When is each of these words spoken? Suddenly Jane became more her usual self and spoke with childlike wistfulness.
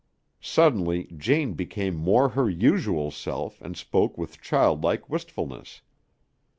Suddenly 0.41 1.11
Jane 1.15 1.53
became 1.53 1.93
more 1.93 2.29
her 2.29 2.49
usual 2.49 3.11
self 3.11 3.61
and 3.61 3.77
spoke 3.77 4.17
with 4.17 4.41
childlike 4.41 5.07
wistfulness. 5.11 5.83